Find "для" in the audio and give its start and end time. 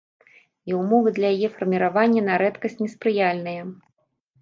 1.19-1.29